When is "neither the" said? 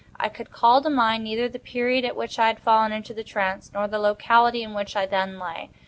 1.25-1.59